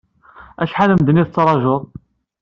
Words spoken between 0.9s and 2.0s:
n medden i tettraǧuḍ?